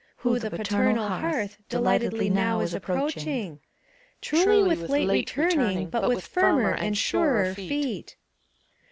[0.25, 3.59] Who the paternal hearth Delightedly now is approaching.
[4.19, 8.15] Truly with late returning But with firmer and surer feet!